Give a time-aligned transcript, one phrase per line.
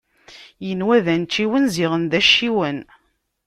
[0.71, 2.79] Inwa d anciwen, ziɣen d acciwen.